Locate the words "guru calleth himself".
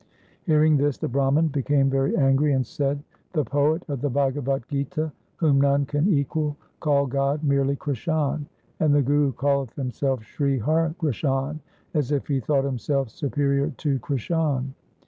9.03-10.23